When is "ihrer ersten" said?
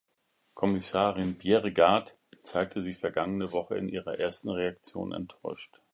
3.87-4.49